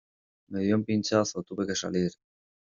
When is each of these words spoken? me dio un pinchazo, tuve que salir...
me 0.49 0.59
dio 0.63 0.75
un 0.79 0.83
pinchazo, 0.87 1.43
tuve 1.47 1.67
que 1.69 1.75
salir... 1.83 2.11